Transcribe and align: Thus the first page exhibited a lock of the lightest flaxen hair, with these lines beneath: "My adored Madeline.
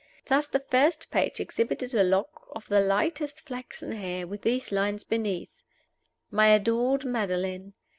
Thus 0.25 0.47
the 0.47 0.61
first 0.61 1.11
page 1.11 1.39
exhibited 1.39 1.93
a 1.93 2.01
lock 2.01 2.47
of 2.55 2.67
the 2.67 2.79
lightest 2.79 3.41
flaxen 3.45 3.91
hair, 3.91 4.25
with 4.25 4.41
these 4.41 4.71
lines 4.71 5.03
beneath: 5.03 5.61
"My 6.31 6.47
adored 6.47 7.05
Madeline. 7.05 7.75